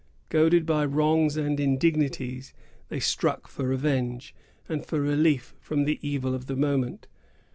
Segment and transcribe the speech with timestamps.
[0.29, 2.55] Goaded by wrongs and indignities,
[2.89, 4.33] they struck for revenge,
[4.67, 7.05] and for relief from the evil of the moment.